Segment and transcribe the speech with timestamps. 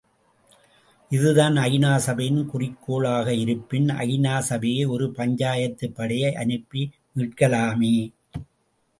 [1.11, 1.97] இதுதான் ஐ.நா.
[1.97, 6.83] சபையின் குறிக்கோளாக இருப்பின் ஐ.நா சபையே ஒரு பஞ்சாயத்துப் படையை அனுப்பி
[7.15, 7.93] மீட்கலாமே!